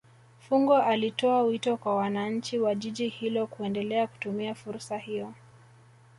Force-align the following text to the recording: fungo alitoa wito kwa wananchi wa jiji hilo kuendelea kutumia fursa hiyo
fungo 0.49 0.77
alitoa 0.77 1.41
wito 1.43 1.77
kwa 1.77 1.95
wananchi 1.95 2.59
wa 2.59 2.75
jiji 2.75 3.07
hilo 3.07 3.47
kuendelea 3.47 4.07
kutumia 4.07 4.55
fursa 4.55 4.97
hiyo 4.97 5.33